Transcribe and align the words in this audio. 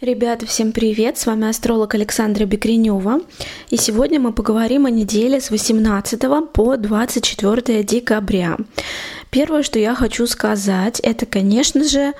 Ребята, 0.00 0.46
всем 0.46 0.70
привет! 0.70 1.18
С 1.18 1.26
вами 1.26 1.48
астролог 1.48 1.92
Александра 1.92 2.44
Бекренева. 2.44 3.20
И 3.68 3.76
сегодня 3.76 4.20
мы 4.20 4.32
поговорим 4.32 4.86
о 4.86 4.90
неделе 4.90 5.40
с 5.40 5.50
18 5.50 6.22
по 6.52 6.76
24 6.76 7.82
декабря. 7.82 8.58
Первое, 9.30 9.64
что 9.64 9.80
я 9.80 9.96
хочу 9.96 10.28
сказать, 10.28 11.00
это, 11.00 11.26
конечно 11.26 11.82
же, 11.82 12.12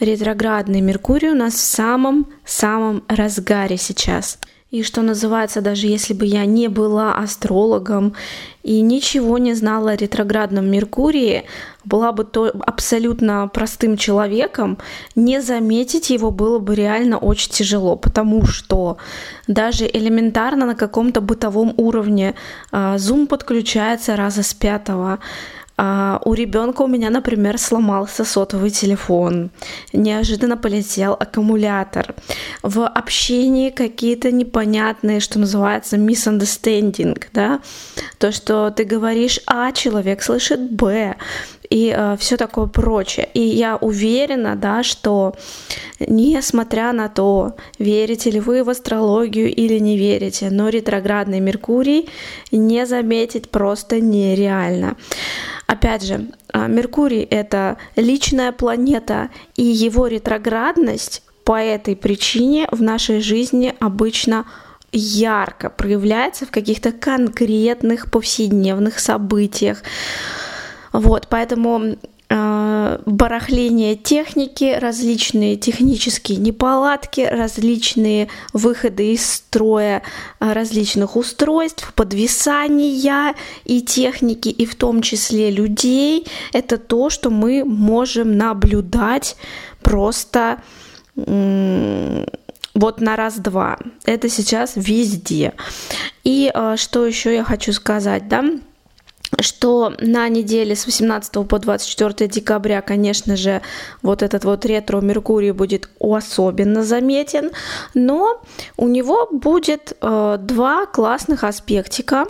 ретроградный 0.00 0.80
Меркурий 0.80 1.28
у 1.28 1.34
нас 1.34 1.52
в 1.52 1.58
самом-самом 1.58 3.04
разгаре 3.06 3.76
сейчас– 3.76 4.38
и 4.72 4.82
что 4.82 5.02
называется, 5.02 5.60
даже 5.60 5.86
если 5.86 6.12
бы 6.12 6.26
я 6.26 6.44
не 6.44 6.66
была 6.66 7.14
астрологом 7.14 8.14
и 8.64 8.80
ничего 8.80 9.38
не 9.38 9.54
знала 9.54 9.92
о 9.92 9.96
ретроградном 9.96 10.68
Меркурии, 10.68 11.44
была 11.84 12.10
бы 12.10 12.24
то 12.24 12.50
абсолютно 12.66 13.46
простым 13.46 13.96
человеком, 13.96 14.78
не 15.14 15.40
заметить 15.40 16.10
его 16.10 16.32
было 16.32 16.58
бы 16.58 16.74
реально 16.74 17.16
очень 17.16 17.52
тяжело, 17.52 17.94
потому 17.94 18.44
что 18.44 18.96
даже 19.46 19.86
элементарно 19.86 20.66
на 20.66 20.74
каком-то 20.74 21.20
бытовом 21.20 21.72
уровне 21.76 22.34
а, 22.72 22.96
Zoom 22.96 23.28
подключается 23.28 24.16
раза 24.16 24.42
с 24.42 24.52
пятого, 24.52 25.20
а, 25.78 26.20
у 26.24 26.32
ребенка 26.32 26.82
у 26.82 26.86
меня, 26.86 27.10
например, 27.10 27.58
сломался 27.58 28.24
сотовый 28.24 28.70
телефон, 28.70 29.50
неожиданно 29.92 30.56
полетел 30.56 31.12
аккумулятор. 31.12 32.14
В 32.62 32.86
общении 32.86 33.70
какие-то 33.70 34.30
непонятные, 34.30 35.20
что 35.20 35.38
называется, 35.38 35.96
misunderstanding, 35.96 37.22
да, 37.32 37.60
то, 38.18 38.32
что 38.32 38.70
ты 38.70 38.84
говоришь 38.84 39.40
А, 39.46 39.72
человек 39.72 40.22
слышит 40.22 40.72
Б, 40.72 41.16
и 41.70 41.94
э, 41.96 42.16
все 42.18 42.36
такое 42.36 42.66
прочее. 42.66 43.28
И 43.34 43.40
я 43.40 43.76
уверена, 43.76 44.56
да, 44.56 44.82
что 44.82 45.34
несмотря 46.00 46.92
на 46.92 47.08
то, 47.08 47.56
верите 47.78 48.30
ли 48.30 48.40
вы 48.40 48.64
в 48.64 48.70
астрологию 48.70 49.54
или 49.54 49.78
не 49.78 49.96
верите, 49.96 50.50
но 50.50 50.68
ретроградный 50.68 51.40
Меркурий 51.40 52.08
не 52.52 52.86
заметить 52.86 53.50
просто 53.50 54.00
нереально. 54.00 54.96
Опять 55.66 56.04
же, 56.04 56.28
а, 56.52 56.68
Меркурий— 56.68 57.22
это 57.30 57.76
личная 57.96 58.52
планета, 58.52 59.30
и 59.56 59.64
его 59.64 60.06
ретроградность 60.06 61.22
по 61.44 61.60
этой 61.60 61.96
причине 61.96 62.68
в 62.70 62.82
нашей 62.82 63.20
жизни 63.20 63.74
обычно 63.78 64.46
ярко 64.92 65.70
проявляется 65.70 66.46
в 66.46 66.50
каких-то 66.50 66.92
конкретных 66.92 68.10
повседневных 68.10 68.98
событиях. 68.98 69.82
Вот, 70.96 71.26
поэтому 71.28 71.96
э, 72.30 72.98
барахление 73.04 73.96
техники, 73.96 74.78
различные 74.80 75.56
технические 75.56 76.38
неполадки, 76.38 77.20
различные 77.20 78.28
выходы 78.54 79.12
из 79.12 79.30
строя 79.30 80.02
э, 80.40 80.52
различных 80.54 81.16
устройств, 81.16 81.92
подвисания 81.92 83.34
и 83.66 83.82
техники, 83.82 84.48
и 84.48 84.64
в 84.64 84.74
том 84.74 85.02
числе 85.02 85.50
людей, 85.50 86.26
это 86.54 86.78
то, 86.78 87.10
что 87.10 87.28
мы 87.28 87.62
можем 87.62 88.38
наблюдать 88.38 89.36
просто 89.82 90.62
вот 92.74 93.00
на 93.00 93.16
раз-два. 93.16 93.78
Это 94.06 94.30
сейчас 94.30 94.72
везде. 94.76 95.52
И 96.24 96.50
э, 96.54 96.76
что 96.78 97.04
еще 97.04 97.34
я 97.34 97.44
хочу 97.44 97.72
сказать, 97.72 98.28
да? 98.28 98.44
Что 99.40 99.92
на 100.00 100.28
неделе 100.28 100.74
с 100.74 100.86
18 100.86 101.46
по 101.48 101.58
24 101.58 102.28
декабря, 102.28 102.80
конечно 102.80 103.36
же, 103.36 103.62
вот 104.02 104.22
этот 104.22 104.44
вот 104.44 104.64
ретро 104.64 105.00
Меркурий 105.00 105.52
будет 105.52 105.88
особенно 106.00 106.82
заметен, 106.84 107.50
но 107.94 108.42
у 108.76 108.88
него 108.88 109.28
будет 109.30 109.96
э, 110.00 110.38
два 110.40 110.86
классных 110.86 111.44
аспектика 111.44 112.26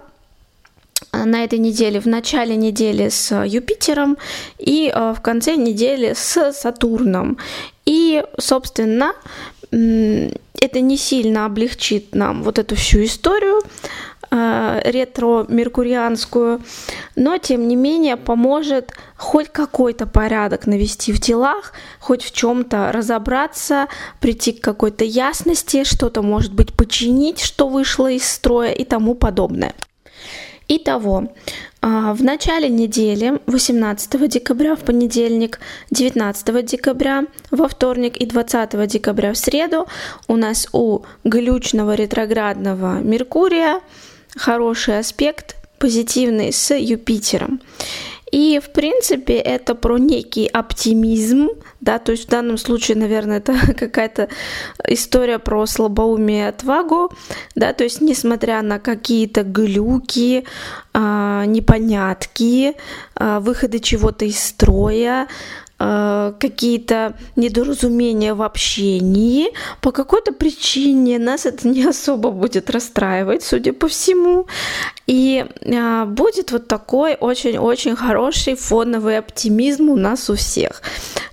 на 1.12 1.44
этой 1.44 1.58
неделе, 1.58 2.00
в 2.00 2.06
начале 2.06 2.56
недели 2.56 3.08
с 3.08 3.44
Юпитером 3.44 4.16
и 4.58 4.92
э, 4.94 5.14
в 5.16 5.20
конце 5.20 5.56
недели 5.56 6.14
с 6.14 6.52
Сатурном. 6.52 7.38
И, 7.84 8.24
собственно, 8.38 9.14
это 9.70 10.80
не 10.80 10.96
сильно 10.96 11.46
облегчит 11.46 12.14
нам 12.14 12.42
вот 12.42 12.58
эту 12.58 12.76
всю 12.76 13.04
историю, 13.04 13.62
ретро-меркурианскую, 14.84 16.62
но 17.14 17.38
тем 17.38 17.68
не 17.68 17.76
менее 17.76 18.16
поможет 18.16 18.92
хоть 19.16 19.48
какой-то 19.48 20.06
порядок 20.06 20.66
навести 20.66 21.12
в 21.12 21.20
делах, 21.20 21.72
хоть 22.00 22.22
в 22.22 22.32
чем-то 22.32 22.90
разобраться, 22.92 23.88
прийти 24.20 24.52
к 24.52 24.62
какой-то 24.62 25.04
ясности, 25.04 25.84
что-то 25.84 26.22
может 26.22 26.52
быть 26.52 26.72
починить, 26.72 27.40
что 27.40 27.68
вышло 27.68 28.10
из 28.10 28.28
строя 28.28 28.72
и 28.72 28.84
тому 28.84 29.14
подобное. 29.14 29.74
Итого, 30.68 31.28
э, 31.80 32.12
в 32.12 32.24
начале 32.24 32.68
недели, 32.68 33.38
18 33.46 34.26
декабря 34.26 34.74
в 34.74 34.80
понедельник, 34.80 35.60
19 35.92 36.62
декабря 36.62 37.24
во 37.52 37.68
вторник 37.68 38.16
и 38.16 38.26
20 38.26 38.86
декабря 38.88 39.32
в 39.32 39.36
среду 39.38 39.86
у 40.26 40.36
нас 40.36 40.66
у 40.72 41.02
глючного 41.22 41.94
ретроградного 41.94 42.98
Меркурия 43.00 43.80
хороший 44.36 44.98
аспект, 44.98 45.56
позитивный 45.78 46.52
с 46.52 46.74
Юпитером. 46.74 47.60
И, 48.32 48.60
в 48.62 48.70
принципе, 48.72 49.34
это 49.34 49.74
про 49.76 49.98
некий 49.98 50.48
оптимизм, 50.48 51.48
да, 51.80 51.98
то 51.98 52.12
есть 52.12 52.26
в 52.26 52.28
данном 52.28 52.58
случае, 52.58 52.96
наверное, 52.96 53.38
это 53.38 53.54
какая-то 53.78 54.28
история 54.86 55.38
про 55.38 55.64
слабоумие 55.66 56.46
и 56.46 56.48
отвагу, 56.48 57.12
да, 57.54 57.72
то 57.72 57.84
есть 57.84 58.00
несмотря 58.00 58.62
на 58.62 58.80
какие-то 58.80 59.44
глюки, 59.44 60.44
а, 60.92 61.44
непонятки, 61.46 62.74
а, 63.14 63.38
выходы 63.38 63.78
чего-то 63.78 64.24
из 64.24 64.42
строя, 64.42 65.28
Э, 65.78 66.32
какие-то 66.40 67.12
недоразумения 67.36 68.32
в 68.32 68.40
общении, 68.40 69.48
по 69.82 69.92
какой-то 69.92 70.32
причине 70.32 71.18
нас 71.18 71.44
это 71.44 71.68
не 71.68 71.84
особо 71.84 72.30
будет 72.30 72.70
расстраивать, 72.70 73.42
судя 73.42 73.74
по 73.74 73.86
всему. 73.86 74.46
И 75.06 75.44
э, 75.60 76.04
будет 76.06 76.52
вот 76.52 76.66
такой 76.66 77.14
очень-очень 77.14 77.94
хороший 77.94 78.54
фоновый 78.54 79.18
оптимизм 79.18 79.90
у 79.90 79.96
нас 79.96 80.30
у 80.30 80.34
всех, 80.34 80.80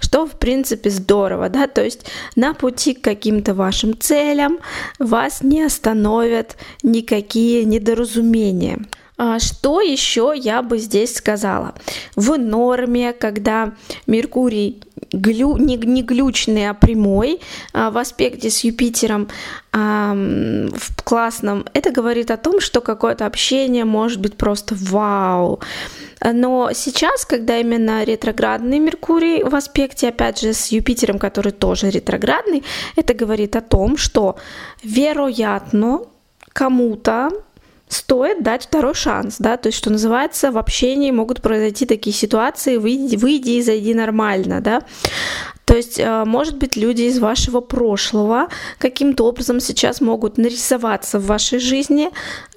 что 0.01 0.25
в 0.25 0.31
принципе 0.31 0.89
здорово, 0.89 1.47
да, 1.47 1.67
то 1.67 1.81
есть 1.81 2.05
на 2.35 2.53
пути 2.53 2.95
к 2.95 3.01
каким-то 3.01 3.53
вашим 3.53 3.97
целям 3.97 4.59
вас 4.99 5.41
не 5.41 5.63
остановят 5.63 6.57
никакие 6.83 7.63
недоразумения. 7.63 8.79
А, 9.17 9.39
что 9.39 9.81
еще 9.81 10.33
я 10.35 10.61
бы 10.61 10.79
здесь 10.79 11.15
сказала? 11.15 11.75
В 12.15 12.37
норме, 12.37 13.13
когда 13.13 13.73
Меркурий 14.07 14.81
глю, 15.11 15.57
не, 15.57 15.75
не 15.77 16.01
глючный, 16.01 16.69
а 16.69 16.73
прямой 16.73 17.39
а, 17.73 17.91
в 17.91 17.97
аспекте 17.97 18.49
с 18.49 18.63
Юпитером 18.63 19.27
а, 19.71 20.13
в 20.15 21.03
классном, 21.03 21.65
это 21.73 21.91
говорит 21.91 22.31
о 22.31 22.37
том, 22.37 22.59
что 22.59 22.81
какое-то 22.81 23.25
общение 23.25 23.85
может 23.85 24.19
быть 24.19 24.35
просто 24.35 24.75
вау. 24.75 25.59
Но 26.23 26.71
сейчас, 26.73 27.25
когда 27.25 27.59
именно 27.59 28.03
ретроградный 28.03 28.79
Меркурий 28.79 29.43
в 29.43 29.53
аспекте, 29.55 30.07
опять 30.07 30.39
же, 30.39 30.53
с 30.53 30.67
Юпитером, 30.67 31.19
который 31.19 31.51
тоже 31.51 31.89
ретроградный, 31.89 32.63
это 32.95 33.13
говорит 33.13 33.55
о 33.55 33.61
том, 33.61 33.97
что 33.97 34.37
вероятно 34.83 36.01
кому-то 36.53 37.31
стоит 37.87 38.43
дать 38.43 38.63
второй 38.63 38.93
шанс, 38.93 39.37
да, 39.39 39.57
то 39.57 39.67
есть, 39.67 39.77
что 39.77 39.91
называется, 39.91 40.51
в 40.51 40.57
общении 40.57 41.11
могут 41.11 41.41
произойти 41.41 41.85
такие 41.85 42.15
ситуации, 42.15 42.77
выйди, 42.77 43.15
выйди 43.15 43.51
и 43.51 43.61
зайди 43.61 43.93
нормально, 43.93 44.61
да, 44.61 44.83
то 45.65 45.75
есть, 45.75 45.99
э, 45.99 46.23
может 46.25 46.57
быть, 46.57 46.75
люди 46.75 47.03
из 47.03 47.19
вашего 47.19 47.61
прошлого 47.61 48.47
каким-то 48.79 49.25
образом 49.25 49.59
сейчас 49.59 50.01
могут 50.01 50.37
нарисоваться 50.37 51.19
в 51.19 51.25
вашей 51.25 51.59
жизни, 51.59 52.09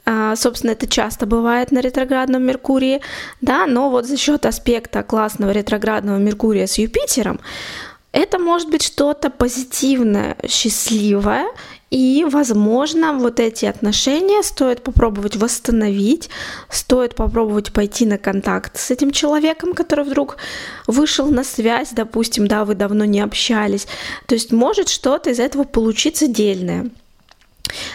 а, 0.05 0.37
собственно, 0.37 0.71
это 0.73 0.87
часто 0.87 1.27
бывает 1.27 1.73
на 1.73 1.81
ретроградном 1.81 2.43
Меркурии, 2.43 3.01
да, 3.41 3.67
но 3.67 3.91
вот 3.91 4.07
за 4.07 4.17
счет 4.17 4.47
аспекта 4.47 5.03
классного 5.03 5.51
ретроградного 5.51 6.19
Меркурия 6.19 6.67
с 6.67 6.79
Юпитером, 6.79 7.41
это 8.13 8.39
может 8.39 8.71
быть 8.71 8.83
что-то 8.83 9.31
позитивное, 9.31 10.37
счастливое, 10.49 11.47
и, 11.91 12.27
возможно, 12.29 13.13
вот 13.13 13.39
эти 13.39 13.65
отношения 13.65 14.43
стоит 14.43 14.83
попробовать 14.83 15.37
восстановить, 15.37 16.29
стоит 16.69 17.15
попробовать 17.15 17.73
пойти 17.73 18.07
на 18.07 18.19
контакт 18.19 18.77
с 18.77 18.91
этим 18.91 19.13
человеком, 19.13 19.73
который 19.73 20.05
вдруг 20.05 20.37
вышел 20.89 21.29
на 21.29 21.45
связь, 21.45 21.91
допустим, 21.93 22.49
да, 22.49 22.65
вы 22.65 22.75
давно 22.75 23.05
не 23.05 23.21
общались. 23.21 23.87
То 24.27 24.35
есть 24.35 24.51
может 24.51 24.89
что-то 24.89 25.31
из 25.31 25.39
этого 25.39 25.63
получиться 25.63 26.27
дельное. 26.27 26.91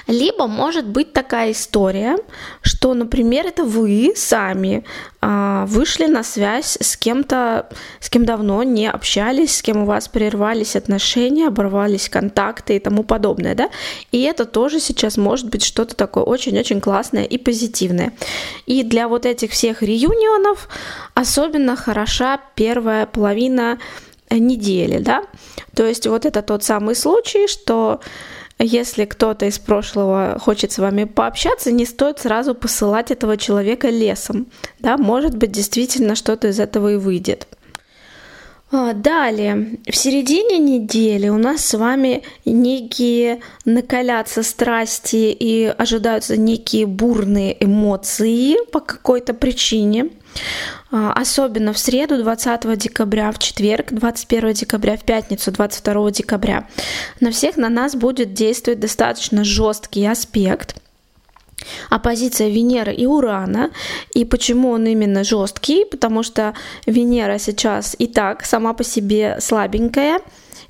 Либо 0.08 0.48
может 0.48 0.86
быть 0.86 1.14
такая 1.14 1.52
история, 1.52 2.18
что, 2.62 2.94
например, 2.94 3.48
это 3.48 3.64
вы 3.64 4.14
сами 4.16 4.84
а, 5.22 5.66
вышли 5.68 6.06
на 6.06 6.24
связь 6.24 6.78
с 6.82 6.98
кем-то, 6.98 7.70
с 8.00 8.10
кем 8.10 8.26
давно 8.26 8.64
не 8.64 8.88
общались, 8.88 9.58
с 9.58 9.62
кем 9.62 9.84
у 9.84 9.86
вас 9.86 10.08
прервались 10.08 10.76
отношения, 10.76 11.48
оборвались 11.48 12.10
контакты 12.10 12.76
и 12.76 12.80
тому 12.80 13.04
подобное, 13.04 13.56
да? 13.56 13.70
И 14.12 14.22
это 14.22 14.46
тоже 14.46 14.80
сейчас 14.80 15.18
может 15.18 15.50
быть 15.50 15.64
что-то 15.64 15.96
такое 15.96 16.24
очень-очень 16.24 16.82
классное 16.82 17.24
и 17.24 17.38
позитивное. 17.38 18.14
И 18.66 18.84
для 18.84 19.08
вот 19.08 19.26
этих 19.26 19.52
всех 19.52 19.82
реюнионов 19.82 20.68
особенно 21.14 21.76
хороша 21.76 22.40
первая 22.56 23.06
половина 23.06 23.80
недели, 24.30 25.00
да? 25.00 25.24
То 25.76 25.86
есть 25.86 26.08
вот 26.08 26.26
это 26.26 26.42
тот 26.42 26.64
самый 26.64 26.96
случай, 26.96 27.48
что 27.48 28.02
если 28.64 29.06
кто-то 29.06 29.46
из 29.46 29.60
прошлого 29.60 30.38
хочет 30.40 30.72
с 30.72 30.78
вами 30.78 31.06
пообщаться, 31.06 31.72
не 31.72 31.86
стоит 31.86 32.20
сразу 32.20 32.54
посылать 32.54 33.12
этого 33.12 33.38
человека 33.38 33.90
лесом. 33.90 34.48
Да, 34.80 34.98
может 34.98 35.36
быть, 35.36 35.52
действительно 35.52 36.16
что-то 36.16 36.50
из 36.50 36.60
этого 36.60 36.94
и 36.94 36.96
выйдет. 36.98 37.48
А, 38.74 38.94
далее, 38.94 39.80
в 39.86 39.96
середине 39.96 40.58
недели 40.58 41.28
у 41.28 41.38
нас 41.38 41.66
с 41.66 41.78
вами 41.78 42.24
некие 42.46 43.42
накалятся 43.66 44.44
страсти 44.44 45.36
и 45.38 45.66
ожидаются 45.66 46.38
некие 46.38 46.86
бурные 46.86 47.62
эмоции 47.64 48.56
по 48.72 48.80
какой-то 48.80 49.34
причине. 49.34 50.10
А, 50.90 51.12
особенно 51.12 51.74
в 51.74 51.80
среду 51.80 52.18
20 52.18 52.78
декабря, 52.78 53.34
в 53.34 53.40
четверг 53.40 53.92
21 53.92 54.54
декабря, 54.54 54.96
в 54.96 55.04
пятницу 55.04 55.52
22 55.52 56.12
декабря. 56.12 56.68
На 57.20 57.32
всех 57.32 57.58
на 57.58 57.68
нас 57.68 57.94
будет 57.94 58.34
действовать 58.34 58.80
достаточно 58.80 59.44
жесткий 59.44 60.06
аспект 60.06 60.76
оппозиция 61.90 62.50
Венеры 62.50 62.94
и 62.94 63.06
Урана. 63.06 63.72
И 64.14 64.26
почему 64.26 64.72
он 64.72 64.86
именно 64.86 65.24
жесткий? 65.24 65.86
Потому 65.86 66.24
что 66.24 66.54
Венера 66.86 67.38
сейчас 67.38 67.96
и 67.98 68.08
так 68.08 68.46
сама 68.46 68.74
по 68.74 68.84
себе 68.84 69.38
слабенькая, 69.40 70.20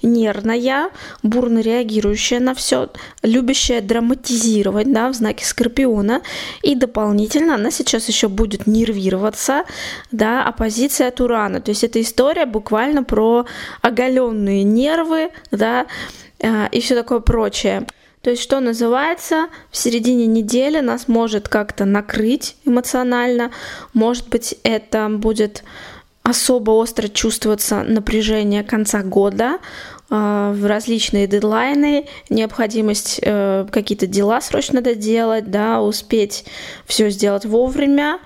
нервная, 0.04 0.90
бурно 1.24 1.60
реагирующая 1.60 2.40
на 2.40 2.54
все, 2.54 2.90
любящая 3.24 3.82
драматизировать, 3.82 4.92
да, 4.92 5.10
в 5.10 5.14
знаке 5.14 5.46
Скорпиона. 5.46 6.22
И 6.62 6.76
дополнительно 6.76 7.56
она 7.56 7.72
сейчас 7.72 8.08
еще 8.08 8.28
будет 8.28 8.68
нервироваться, 8.68 9.64
да, 10.12 10.44
оппозиция 10.46 11.10
от 11.10 11.22
Урана. 11.22 11.62
То 11.62 11.70
есть 11.70 11.84
это 11.84 12.02
история 12.02 12.46
буквально 12.46 13.04
про 13.04 13.46
оголенные 13.82 14.64
нервы, 14.64 15.32
да, 15.52 15.88
э, 16.40 16.68
и 16.72 16.82
все 16.82 16.96
такое 16.96 17.20
прочее. 17.20 17.86
То 18.22 18.30
есть, 18.30 18.42
что 18.42 18.60
называется, 18.60 19.48
в 19.72 19.78
середине 19.78 20.28
недели 20.28 20.80
нас 20.80 21.08
может 21.08 21.50
как-то 21.50 21.86
накрыть 21.86 22.56
эмоционально. 22.66 23.52
Может 23.94 24.30
быть, 24.30 24.56
это 24.64 25.10
будет 25.10 25.64
особо 26.24 26.72
остро 26.72 27.08
чувствоваться 27.08 27.82
напряжение 27.82 28.64
конца 28.64 29.02
года, 29.02 29.58
э, 30.12 30.54
в 30.56 30.66
различные 30.68 31.26
дедлайны, 31.26 32.06
необходимость 32.30 33.20
э, 33.24 33.66
какие-то 33.72 34.06
дела 34.06 34.40
срочно 34.42 34.82
доделать, 34.82 35.50
да, 35.50 35.82
успеть 35.82 36.46
все 36.86 37.10
сделать 37.10 37.46
вовремя, 37.46 38.20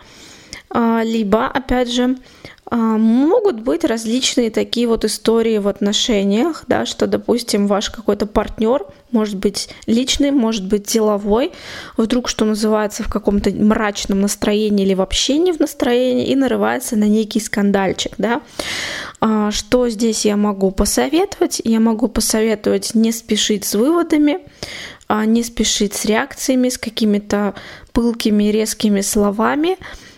либо, 1.03 1.47
опять 1.47 1.91
же, 1.91 2.17
могут 2.71 3.59
быть 3.59 3.83
различные 3.83 4.49
такие 4.49 4.87
вот 4.87 5.05
истории 5.05 5.59
в 5.59 5.67
отношениях, 5.67 6.63
да, 6.67 6.85
что, 6.85 7.05
допустим, 7.05 7.67
ваш 7.67 7.89
какой-то 7.91 8.25
партнер 8.25 8.85
может 9.11 9.35
быть 9.35 9.69
личный, 9.85 10.31
может 10.31 10.67
быть 10.67 10.83
деловой, 10.83 11.51
вдруг, 11.95 12.27
что 12.27 12.43
называется, 12.43 13.03
в 13.03 13.09
каком-то 13.09 13.51
мрачном 13.51 14.21
настроении 14.21 14.83
или 14.83 14.95
вообще 14.95 15.37
не 15.37 15.53
в 15.53 15.59
настроении 15.59 16.27
и 16.27 16.35
нарывается 16.35 16.95
на 16.95 17.05
некий 17.05 17.39
скандальчик, 17.39 18.13
да. 18.17 18.41
А, 19.21 19.51
что 19.51 19.87
здесь 19.89 20.25
я 20.25 20.35
могу 20.35 20.71
посоветовать? 20.71 21.61
Я 21.63 21.79
могу 21.79 22.07
посоветовать 22.07 22.95
не 22.95 23.11
спешить 23.11 23.63
с 23.63 23.75
выводами, 23.75 24.39
а 25.07 25.25
не 25.25 25.43
спешить 25.43 25.93
с 25.93 26.05
реакциями, 26.05 26.69
с 26.69 26.79
какими-то 26.79 27.53
пылкими, 27.93 28.45
резкими 28.45 29.01
словами, 29.01 29.77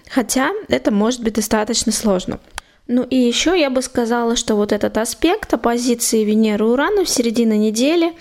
хотя 0.10 0.52
это 0.68 0.92
может 0.92 1.22
быть 1.22 1.34
достаточно 1.34 1.92
сложно. 1.92 2.40
Ну 2.88 3.04
и 3.04 3.16
еще 3.16 3.60
я 3.60 3.70
бы 3.70 3.82
сказала, 3.82 4.36
что 4.36 4.56
вот 4.56 4.72
этот 4.72 4.98
аспект 4.98 5.54
оппозиции 5.54 6.24
Венеры-Урана 6.24 7.04
в 7.04 7.10
середине 7.10 7.58
недели 7.58 8.14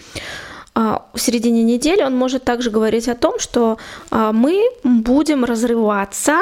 а, 0.76 1.06
в 1.14 1.20
середине 1.20 1.62
недели 1.62 2.02
он 2.02 2.14
может 2.14 2.44
также 2.44 2.70
говорить 2.70 3.08
о 3.08 3.14
том, 3.14 3.38
что 3.38 3.78
а, 4.10 4.32
мы 4.32 4.62
будем 4.84 5.42
разрываться 5.42 6.40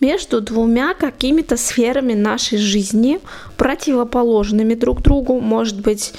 между 0.00 0.42
двумя 0.42 0.92
какими-то 0.92 1.56
сферами 1.56 2.12
нашей 2.12 2.58
жизни, 2.58 3.20
противоположными 3.56 4.74
друг 4.74 5.00
другу. 5.00 5.40
Может 5.40 5.80
быть, 5.80 6.12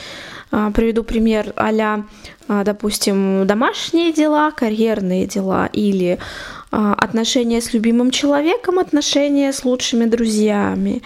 а, 0.50 0.72
приведу 0.72 1.04
пример 1.04 1.54
а 1.56 2.64
допустим, 2.66 3.46
домашние 3.46 4.12
дела, 4.12 4.52
карьерные 4.52 5.28
дела 5.28 5.70
или 5.72 6.18
отношения 6.72 7.62
с 7.62 7.74
любимым 7.74 8.12
человеком, 8.12 8.80
отношения 8.80 9.52
с 9.52 9.66
лучшими 9.66 10.06
друзьями. 10.06 11.02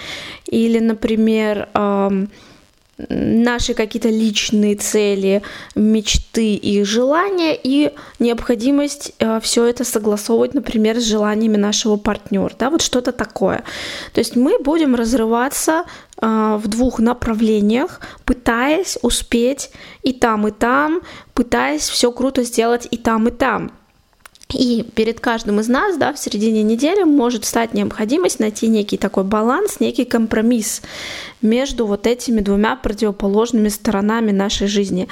Или, 0.45 0.79
например, 0.79 1.67
наши 2.97 3.73
какие-то 3.73 4.09
личные 4.09 4.75
цели, 4.75 5.41
мечты 5.75 6.55
и 6.55 6.83
желания 6.83 7.57
и 7.61 7.93
необходимость 8.19 9.13
э, 9.19 9.39
все 9.41 9.65
это 9.65 9.83
согласовывать, 9.83 10.53
например, 10.53 10.99
с 10.99 11.03
желаниями 11.03 11.57
нашего 11.57 11.97
партнера, 11.97 12.53
да, 12.57 12.69
вот 12.69 12.81
что-то 12.81 13.11
такое. 13.11 13.63
То 14.13 14.19
есть 14.19 14.35
мы 14.35 14.59
будем 14.59 14.95
разрываться 14.95 15.83
э, 16.21 16.59
в 16.61 16.67
двух 16.67 16.99
направлениях, 16.99 17.99
пытаясь 18.23 18.97
успеть 19.01 19.71
и 20.01 20.13
там, 20.13 20.47
и 20.47 20.51
там, 20.51 21.01
пытаясь 21.33 21.87
все 21.89 22.11
круто 22.11 22.43
сделать 22.43 22.87
и 22.89 22.97
там, 22.97 23.27
и 23.27 23.31
там. 23.31 23.71
И 24.53 24.83
перед 24.95 25.19
каждым 25.19 25.59
из 25.59 25.67
нас, 25.67 25.97
да, 25.97 26.13
в 26.13 26.19
середине 26.19 26.61
недели 26.61 27.03
может 27.03 27.45
стать 27.45 27.73
необходимость 27.73 28.39
найти 28.39 28.67
некий 28.67 28.97
такой 28.97 29.23
баланс, 29.23 29.79
некий 29.79 30.05
компромисс 30.05 30.81
между 31.41 31.85
вот 31.87 32.05
этими 32.05 32.41
двумя 32.41 32.75
противоположными 32.75 33.69
сторонами 33.69 34.31
нашей 34.31 34.67
жизни. 34.67 35.07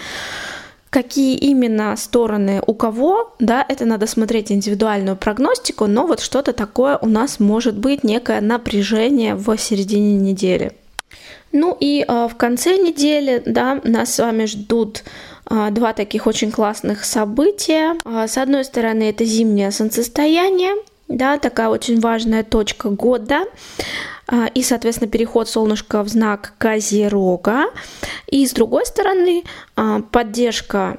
Какие 0.92 1.36
именно 1.36 1.96
стороны 1.98 2.62
у 2.68 2.76
кого, 2.76 3.34
да, 3.40 3.66
это 3.68 3.86
надо 3.86 4.06
смотреть 4.06 4.52
индивидуальную 4.52 5.18
прогностику, 5.18 5.88
но 5.88 6.06
вот 6.06 6.20
что-то 6.20 6.54
такое 6.54 6.98
у 6.98 7.08
нас 7.08 7.40
может 7.40 7.76
быть, 7.76 8.04
некое 8.04 8.40
напряжение 8.42 9.34
в 9.34 9.58
середине 9.58 10.16
недели. 10.16 10.74
Ну 11.54 11.78
и 11.80 12.04
э, 12.06 12.28
в 12.28 12.36
конце 12.36 12.78
недели, 12.78 13.42
да, 13.46 13.80
нас 13.84 14.16
с 14.16 14.20
вами 14.20 14.46
ждут 14.46 15.04
а, 15.46 15.70
два 15.70 15.94
таких 15.94 16.26
очень 16.26 16.52
классных 16.52 17.06
события. 17.06 17.96
А, 18.06 18.28
с 18.28 18.38
одной 18.38 18.66
стороны, 18.66 19.04
это 19.10 19.24
зимнее 19.24 19.72
солнцестояние, 19.72 20.74
да, 21.08 21.38
такая 21.38 21.70
очень 21.70 22.00
важная 22.00 22.44
точка 22.44 22.90
года, 22.90 23.42
и, 24.56 24.64
соответственно, 24.64 25.12
переход 25.12 25.50
солнышка 25.50 26.02
в 26.02 26.08
знак 26.08 26.54
Козерога. 26.58 27.66
И, 28.28 28.48
с 28.48 28.54
другой 28.54 28.86
стороны, 28.86 29.44
поддержка 30.12 30.98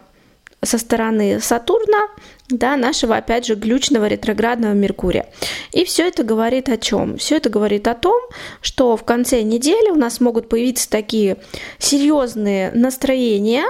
со 0.64 0.78
стороны 0.78 1.40
Сатурна, 1.40 2.08
да, 2.48 2.76
нашего, 2.76 3.16
опять 3.16 3.46
же, 3.46 3.54
глючного 3.54 4.06
ретроградного 4.06 4.72
Меркурия. 4.72 5.26
И 5.72 5.84
все 5.84 6.08
это 6.08 6.24
говорит 6.24 6.68
о 6.68 6.76
чем? 6.76 7.16
Все 7.16 7.36
это 7.36 7.48
говорит 7.48 7.88
о 7.88 7.94
том, 7.94 8.20
что 8.60 8.96
в 8.96 9.04
конце 9.04 9.42
недели 9.42 9.90
у 9.90 9.96
нас 9.96 10.20
могут 10.20 10.48
появиться 10.48 10.90
такие 10.90 11.38
серьезные 11.78 12.70
настроения, 12.72 13.64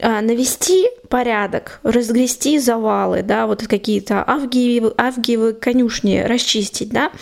а, 0.00 0.20
навести 0.20 0.88
порядок, 1.08 1.80
разгрести 1.82 2.58
завалы, 2.58 3.22
да, 3.22 3.46
вот 3.46 3.66
какие-то 3.66 4.24
авгиевы, 4.26 4.92
авгиевы 4.96 5.52
конюшни 5.52 6.18
расчистить, 6.18 6.90
да, 6.90 7.12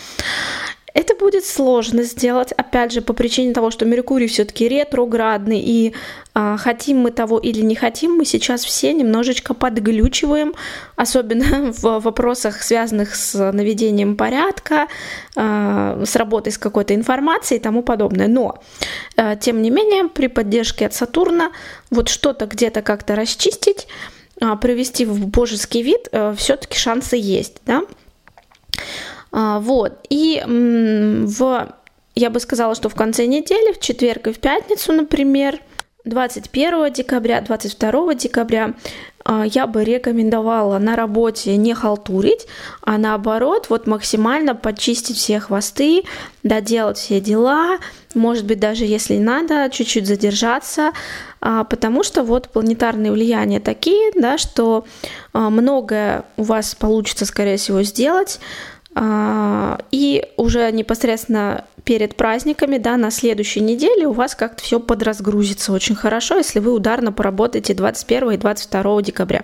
это 0.93 1.15
будет 1.15 1.45
сложно 1.45 2.03
сделать, 2.03 2.51
опять 2.51 2.91
же, 2.91 3.01
по 3.01 3.13
причине 3.13 3.53
того, 3.53 3.71
что 3.71 3.85
Меркурий 3.85 4.27
все-таки 4.27 4.67
ретроградный, 4.67 5.59
и 5.59 5.93
а, 6.35 6.57
хотим 6.57 6.99
мы 6.99 7.11
того 7.11 7.39
или 7.39 7.61
не 7.61 7.75
хотим, 7.75 8.11
мы 8.15 8.25
сейчас 8.25 8.63
все 8.63 8.93
немножечко 8.93 9.55
подглючиваем, 9.55 10.53
особенно 10.95 11.71
в 11.77 11.99
вопросах, 11.99 12.61
связанных 12.61 13.15
с 13.15 13.51
наведением 13.51 14.15
порядка, 14.15 14.87
а, 15.35 16.03
с 16.05 16.15
работой 16.15 16.51
с 16.51 16.59
какой-то 16.59 16.93
информацией 16.93 17.59
и 17.59 17.63
тому 17.63 17.81
подобное. 17.81 18.27
Но, 18.27 18.59
а, 19.17 19.35
тем 19.35 19.63
не 19.63 19.71
менее, 19.71 20.09
при 20.09 20.27
поддержке 20.27 20.85
от 20.85 20.93
Сатурна 20.93 21.51
вот 21.89 22.07
что-то 22.07 22.45
где-то 22.45 22.83
как-то 22.83 23.15
расчистить, 23.15 23.87
а, 24.39 24.55
привести 24.57 25.05
в 25.05 25.25
божеский 25.27 25.81
вид, 25.81 26.07
а, 26.11 26.35
все-таки 26.35 26.77
шансы 26.77 27.15
есть, 27.17 27.57
да. 27.65 27.83
А, 29.33 29.59
вот. 29.59 29.93
И 30.09 30.41
в, 30.45 31.75
я 32.15 32.29
бы 32.29 32.39
сказала, 32.39 32.75
что 32.75 32.87
в 32.87 32.95
конце 32.95 33.25
недели, 33.25 33.73
в 33.73 33.79
четверг 33.79 34.27
и 34.27 34.31
в 34.31 34.39
пятницу, 34.39 34.93
например, 34.93 35.59
21 36.05 36.91
декабря, 36.91 37.41
22 37.41 38.15
декабря 38.15 38.73
а, 39.23 39.45
я 39.45 39.67
бы 39.67 39.85
рекомендовала 39.85 40.77
на 40.77 40.95
работе 40.97 41.55
не 41.55 41.73
халтурить, 41.73 42.45
а 42.81 42.97
наоборот, 42.97 43.67
вот 43.69 43.87
максимально 43.87 44.53
почистить 44.53 45.15
все 45.15 45.39
хвосты, 45.39 46.03
доделать 46.43 46.97
все 46.97 47.21
дела, 47.21 47.77
может 48.15 48.45
быть, 48.45 48.59
даже 48.59 48.83
если 48.83 49.17
надо, 49.17 49.69
чуть-чуть 49.71 50.05
задержаться, 50.05 50.91
а, 51.39 51.63
потому 51.63 52.03
что 52.03 52.23
вот 52.23 52.49
планетарные 52.49 53.11
влияния 53.13 53.61
такие, 53.61 54.11
да, 54.13 54.37
что 54.37 54.85
многое 55.31 56.25
у 56.35 56.43
вас 56.43 56.75
получится, 56.75 57.25
скорее 57.25 57.55
всего, 57.55 57.81
сделать, 57.83 58.41
и 58.95 60.25
уже 60.37 60.71
непосредственно 60.71 61.65
перед 61.83 62.15
праздниками, 62.15 62.77
да, 62.77 62.97
на 62.97 63.11
следующей 63.11 63.61
неделе 63.61 64.07
у 64.07 64.13
вас 64.13 64.35
как-то 64.35 64.63
все 64.63 64.79
подразгрузится 64.79 65.73
очень 65.73 65.95
хорошо, 65.95 66.37
если 66.37 66.59
вы 66.59 66.71
ударно 66.71 67.11
поработаете 67.11 67.73
21 67.73 68.31
и 68.31 68.37
22 68.37 69.01
декабря. 69.01 69.43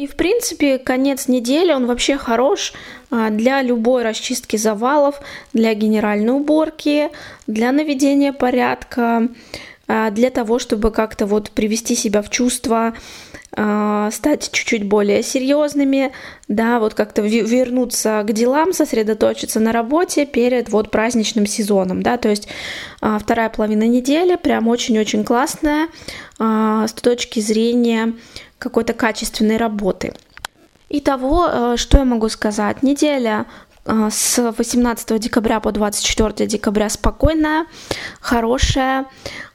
И, 0.00 0.06
в 0.06 0.16
принципе, 0.16 0.78
конец 0.78 1.28
недели, 1.28 1.74
он 1.74 1.84
вообще 1.84 2.16
хорош 2.16 2.72
а, 3.10 3.28
для 3.28 3.60
любой 3.60 4.02
расчистки 4.02 4.56
завалов, 4.56 5.20
для 5.52 5.74
генеральной 5.74 6.32
уборки, 6.32 7.10
для 7.46 7.70
наведения 7.70 8.32
порядка, 8.32 9.02
а, 9.02 9.28
для 10.12 10.30
того, 10.30 10.58
чтобы 10.58 10.90
как-то 10.90 11.26
вот 11.26 11.50
привести 11.50 11.94
себя 11.94 12.22
в 12.22 12.30
чувство, 12.30 12.94
а, 13.52 14.10
стать 14.12 14.50
чуть-чуть 14.52 14.84
более 14.84 15.24
серьезными, 15.24 16.12
да, 16.46 16.78
вот 16.78 16.94
как-то 16.94 17.22
вернуться 17.22 18.22
к 18.24 18.32
делам, 18.32 18.72
сосредоточиться 18.72 19.58
на 19.58 19.72
работе 19.72 20.24
перед 20.24 20.68
вот 20.68 20.92
праздничным 20.92 21.46
сезоном, 21.46 22.00
да, 22.02 22.16
то 22.16 22.28
есть 22.28 22.46
а, 23.00 23.18
вторая 23.18 23.50
половина 23.50 23.88
недели 23.88 24.36
прям 24.36 24.68
очень-очень 24.68 25.24
классная 25.24 25.88
а, 26.38 26.86
с 26.86 26.92
точки 26.92 27.40
зрения 27.40 28.14
какой-то 28.58 28.92
качественной 28.92 29.56
работы. 29.56 30.14
Итого, 30.88 31.76
что 31.76 31.98
я 31.98 32.04
могу 32.04 32.28
сказать? 32.28 32.82
Неделя 32.82 33.46
с 33.86 34.38
18 34.38 35.20
декабря 35.20 35.60
по 35.60 35.70
24 35.70 36.48
декабря 36.48 36.88
спокойная, 36.88 37.66
хорошая, 38.20 39.06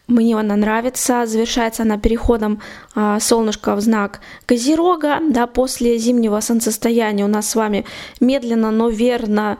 мне 0.07 0.37
она 0.37 0.55
нравится. 0.55 1.25
Завершается 1.25 1.83
она 1.83 1.97
переходом 1.97 2.61
а, 2.93 3.19
солнышка 3.19 3.75
в 3.75 3.81
знак 3.81 4.21
Козерога. 4.45 5.19
Да, 5.29 5.47
после 5.47 5.97
зимнего 5.97 6.39
солнцестояния 6.39 7.25
у 7.25 7.29
нас 7.29 7.49
с 7.49 7.55
вами 7.55 7.85
медленно, 8.19 8.71
но 8.71 8.89
верно 8.89 9.57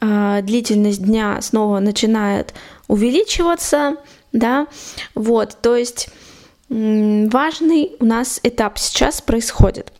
а, 0.00 0.42
длительность 0.42 1.02
дня 1.02 1.40
снова 1.40 1.78
начинает 1.80 2.54
увеличиваться. 2.88 3.96
Да, 4.32 4.66
вот, 5.14 5.56
то 5.62 5.76
есть 5.76 6.08
важный 6.68 7.92
у 8.00 8.04
нас 8.04 8.40
этап 8.42 8.78
сейчас 8.78 9.22
происходит. 9.22 9.92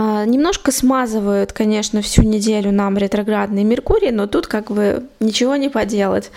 А, 0.00 0.24
немножко 0.24 0.70
смазывают, 0.70 1.52
конечно, 1.52 2.02
всю 2.02 2.22
неделю 2.22 2.70
нам 2.70 2.96
ретроградный 2.96 3.64
Меркурий, 3.64 4.12
но 4.12 4.28
тут 4.28 4.46
как 4.46 4.70
бы 4.70 5.08
ничего 5.18 5.56
не 5.56 5.70
поделать. 5.70 6.30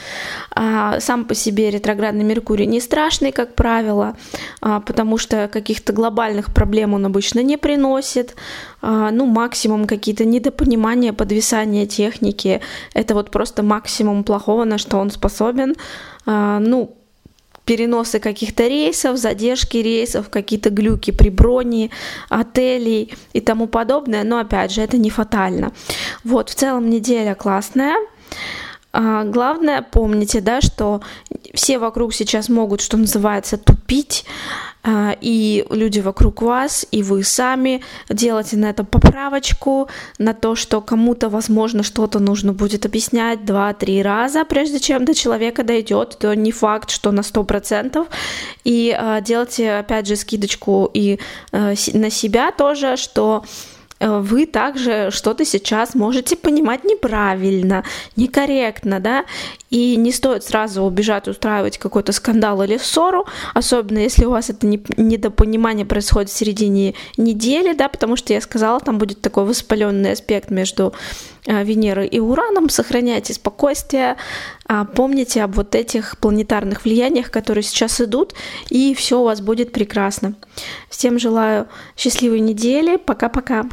А, 0.55 0.99
сам 0.99 1.25
по 1.25 1.35
себе 1.35 1.69
ретроградный 1.69 2.23
Меркурий 2.23 2.65
не 2.65 2.79
страшный, 2.79 3.31
как 3.31 3.53
правило, 3.53 4.17
а, 4.61 4.79
потому 4.79 5.19
что 5.19 5.47
каких-то 5.47 5.93
глобальных 5.93 6.51
проблем 6.51 6.95
он 6.95 7.05
обычно 7.05 7.41
не 7.41 7.55
приносит. 7.57 8.35
Ну, 8.81 9.27
максимум 9.27 9.85
какие-то 9.85 10.25
недопонимания, 10.25 11.13
подвисания 11.13 11.85
техники. 11.85 12.61
Это 12.95 13.13
вот 13.13 13.29
просто 13.29 13.61
максимум 13.61 14.23
плохого, 14.23 14.63
на 14.63 14.79
что 14.79 14.97
он 14.97 15.11
способен. 15.11 15.75
Ну, 16.25 16.97
переносы 17.65 18.19
каких-то 18.19 18.67
рейсов, 18.67 19.17
задержки 19.17 19.77
рейсов, 19.77 20.29
какие-то 20.29 20.69
глюки 20.69 21.11
при 21.11 21.29
броне, 21.29 21.89
отелей 22.29 23.13
и 23.33 23.41
тому 23.41 23.67
подобное, 23.67 24.23
но 24.23 24.39
опять 24.39 24.71
же 24.71 24.81
это 24.81 24.97
не 24.97 25.09
фатально. 25.09 25.71
Вот, 26.23 26.49
в 26.49 26.55
целом 26.55 26.89
неделя 26.89 27.35
классная. 27.35 27.95
А, 28.93 29.23
главное, 29.23 29.81
помните, 29.81 30.41
да, 30.41 30.61
что 30.61 31.01
все 31.53 31.79
вокруг 31.79 32.13
сейчас 32.13 32.49
могут, 32.49 32.81
что 32.81 32.97
называется, 32.97 33.57
тупить, 33.57 34.25
а, 34.83 35.15
и 35.21 35.65
люди 35.69 35.99
вокруг 35.99 36.41
вас, 36.41 36.85
и 36.91 37.03
вы 37.03 37.23
сами 37.23 37.83
делайте 38.09 38.57
на 38.57 38.69
это 38.69 38.83
поправочку, 38.83 39.89
на 40.17 40.33
то, 40.33 40.55
что 40.55 40.81
кому-то, 40.81 41.29
возможно, 41.29 41.83
что-то 41.83 42.19
нужно 42.19 42.51
будет 42.51 42.85
объяснять 42.85 43.45
два-три 43.45 44.01
раза, 44.01 44.43
прежде 44.43 44.79
чем 44.79 45.05
до 45.05 45.13
человека 45.13 45.63
дойдет, 45.63 46.17
то 46.19 46.35
не 46.35 46.51
факт, 46.51 46.89
что 46.89 47.11
на 47.11 47.23
сто 47.23 47.43
процентов. 47.43 48.07
И 48.63 48.95
э, 48.97 49.21
делайте, 49.21 49.73
опять 49.73 50.07
же, 50.07 50.15
скидочку 50.15 50.89
и 50.93 51.19
э, 51.51 51.75
на 51.93 52.09
себя 52.09 52.51
тоже, 52.51 52.97
что 52.97 53.43
вы 54.01 54.45
также 54.45 55.09
что-то 55.11 55.45
сейчас 55.45 55.93
можете 55.93 56.35
понимать 56.35 56.83
неправильно, 56.83 57.83
некорректно, 58.15 58.99
да, 58.99 59.25
и 59.69 59.95
не 59.95 60.11
стоит 60.11 60.43
сразу 60.43 60.81
убежать 60.81 61.27
устраивать 61.27 61.77
какой-то 61.77 62.11
скандал 62.11 62.61
или 62.63 62.77
ссору, 62.77 63.25
особенно 63.53 63.99
если 63.99 64.25
у 64.25 64.31
вас 64.31 64.49
это 64.49 64.67
недопонимание 64.67 65.85
происходит 65.85 66.29
в 66.29 66.37
середине 66.37 66.95
недели, 67.17 67.73
да, 67.73 67.87
потому 67.89 68.15
что 68.15 68.33
я 68.33 68.41
сказала, 68.41 68.79
там 68.79 68.97
будет 68.97 69.21
такой 69.21 69.45
воспаленный 69.45 70.13
аспект 70.13 70.49
между 70.49 70.93
э, 71.45 71.63
Венерой 71.63 72.07
и 72.07 72.19
Ураном, 72.19 72.69
сохраняйте 72.69 73.33
спокойствие, 73.33 74.17
а, 74.65 74.85
помните 74.85 75.43
об 75.43 75.55
вот 75.55 75.75
этих 75.75 76.17
планетарных 76.17 76.83
влияниях, 76.83 77.31
которые 77.31 77.63
сейчас 77.63 78.01
идут, 78.01 78.33
и 78.69 78.93
все 78.93 79.19
у 79.19 79.23
вас 79.23 79.41
будет 79.41 79.71
прекрасно. 79.71 80.33
Всем 80.89 81.19
желаю 81.19 81.67
счастливой 81.95 82.39
недели, 82.39 82.97
пока-пока. 82.97 83.65